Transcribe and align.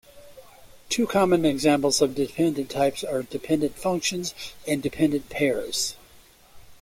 Two 0.89 1.05
common 1.05 1.45
examples 1.45 2.01
of 2.01 2.15
dependent 2.15 2.71
types 2.71 3.03
are 3.03 3.21
dependent 3.21 3.75
functions 3.77 4.33
and 4.67 4.81
dependent 4.81 5.29
pairs. 5.29 5.95